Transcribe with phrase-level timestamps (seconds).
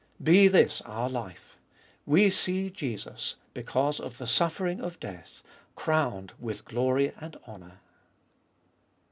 [0.23, 1.59] Be this our life:
[2.07, 5.43] We see Jesus, because of the suffering of death,
[5.75, 7.81] crowned with glory and honour.